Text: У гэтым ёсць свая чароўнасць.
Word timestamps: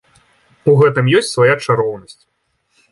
У 0.71 0.75
гэтым 0.79 1.11
ёсць 1.21 1.31
свая 1.35 1.55
чароўнасць. 1.65 2.21